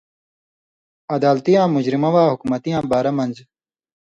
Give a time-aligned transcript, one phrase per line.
[1.15, 3.37] عدالتیاں، جرمہ واں، حُکمتیاں بارہ مَن٘ژ